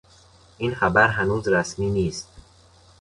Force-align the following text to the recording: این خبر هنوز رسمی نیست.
این 0.57 0.75
خبر 0.75 1.07
هنوز 1.07 1.47
رسمی 1.47 1.89
نیست. 1.89 2.29